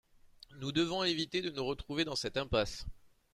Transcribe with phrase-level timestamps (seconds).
[0.55, 2.87] Nous devons éviter de nous retrouver dans cette impasse.